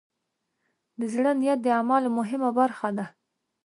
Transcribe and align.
د 0.99 1.01
زړۀ 1.13 1.31
نیت 1.39 1.59
د 1.63 1.67
اعمالو 1.77 2.09
مهمه 2.17 2.49
برخه 2.59 2.89
ده. 2.97 3.05